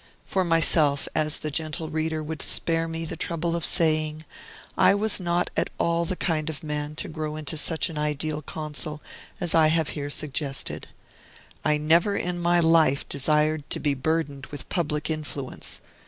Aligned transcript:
For 0.25 0.43
myself, 0.43 1.07
as 1.13 1.37
the 1.37 1.51
gentle 1.51 1.87
reader 1.91 2.23
would 2.23 2.41
spare 2.41 2.87
me 2.87 3.05
the 3.05 3.15
trouble 3.15 3.55
of 3.55 3.63
saying, 3.63 4.25
I 4.75 4.95
was 4.95 5.19
not 5.19 5.51
at 5.55 5.69
all 5.77 6.05
the 6.05 6.15
kind 6.15 6.49
of 6.49 6.63
man 6.63 6.95
to 6.95 7.07
grow 7.07 7.35
into 7.35 7.55
such 7.55 7.87
an 7.87 7.99
ideal 7.99 8.41
Consul 8.41 8.99
as 9.39 9.53
I 9.53 9.67
have 9.67 9.89
here 9.89 10.09
suggested. 10.09 10.87
I 11.63 11.77
never 11.77 12.15
in 12.17 12.39
my 12.39 12.59
life 12.59 13.07
desired 13.07 13.69
to 13.69 13.79
be 13.79 13.93
burdened 13.93 14.47
with 14.47 14.69
public 14.69 15.11
influence. 15.11 15.81